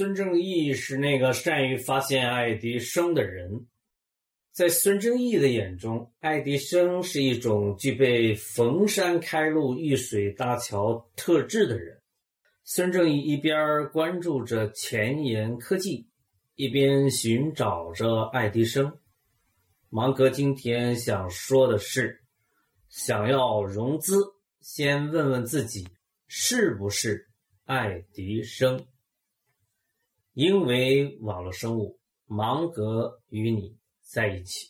[0.00, 3.66] 孙正义是那个善于发现爱迪生的人。
[4.50, 12.00] 在孙正义的眼中，爱迪生是一种具备逢山开路、遇水搭桥特质的人。
[12.64, 16.08] 孙正义一边关注着前沿科技，
[16.54, 18.90] 一边寻找着爱迪生。
[19.90, 22.22] 芒格今天想说的是：
[22.88, 24.16] 想要融资，
[24.62, 25.86] 先问问自己
[26.26, 27.28] 是不是
[27.66, 28.82] 爱迪生。
[30.40, 33.76] 因为网络生物，芒格与你。
[34.00, 34.68] 在一起。